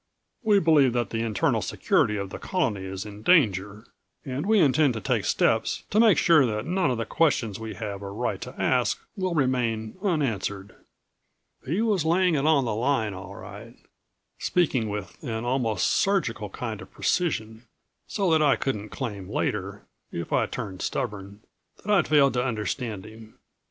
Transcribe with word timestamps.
We 0.41 0.57
believe 0.57 0.93
that 0.93 1.11
the 1.11 1.21
internal 1.21 1.61
security 1.61 2.17
of 2.17 2.31
the 2.31 2.39
Colony 2.39 2.85
is 2.87 3.05
in 3.05 3.21
danger 3.21 3.85
and 4.25 4.47
we 4.47 4.57
intend 4.59 4.95
to 4.95 4.99
take 4.99 5.25
steps 5.25 5.83
to 5.91 5.99
make 5.99 6.17
sure 6.17 6.43
that 6.43 6.65
none 6.65 6.89
of 6.89 6.97
the 6.97 7.05
questions 7.05 7.59
we 7.59 7.75
have 7.75 8.01
a 8.01 8.09
right 8.09 8.41
to 8.41 8.59
ask 8.59 8.99
will 9.15 9.35
remain 9.35 9.95
unanswered." 10.01 10.73
He 11.67 11.83
was 11.83 12.03
laying 12.03 12.33
it 12.33 12.47
on 12.47 12.65
the 12.65 12.73
line, 12.73 13.13
all 13.13 13.35
right, 13.35 13.75
speaking 14.39 14.89
with 14.89 15.23
an 15.23 15.45
almost 15.45 15.85
surgical 15.85 16.49
kind 16.49 16.81
of 16.81 16.89
precision, 16.91 17.67
so 18.07 18.31
that 18.31 18.41
I 18.41 18.55
couldn't 18.55 18.89
claim 18.89 19.29
later 19.29 19.85
if 20.11 20.33
I 20.33 20.47
turned 20.47 20.81
stubborn 20.81 21.41
that 21.77 21.91
I'd 21.93 22.07
failed 22.07 22.33
to 22.33 22.43
understand 22.43 23.05
him. 23.05 23.37